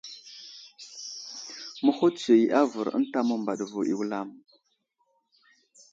Məhutsiyo 1.83 2.35
i 2.45 2.47
avər 2.61 2.87
ənta 2.99 3.19
məmbaɗ 3.27 3.59
vo 3.71 3.79
i 3.91 3.93
wulam. 3.97 4.29